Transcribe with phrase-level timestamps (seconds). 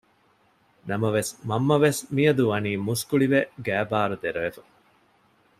[0.89, 4.61] ނަމަވެސް މަންމަވެސް މިއަދު ވަނީ މުސްކުޅިވެ ގައިބާރު ދެރަވެފަ